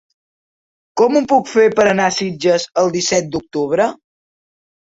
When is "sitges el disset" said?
2.17-3.29